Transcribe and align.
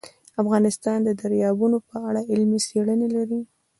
افغانستان 0.41 0.97
د 1.03 1.09
دریابونه 1.21 1.77
په 1.89 1.95
اړه 2.07 2.21
علمي 2.31 2.59
څېړنې 2.67 3.07
لري. 3.15 3.39